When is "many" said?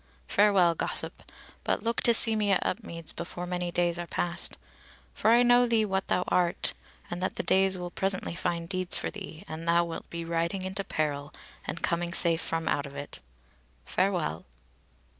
3.45-3.71